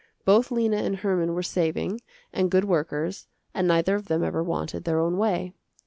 [0.25, 2.01] Both Lena and Herman were saving
[2.33, 5.53] and good workers and neither of them ever wanted their own way.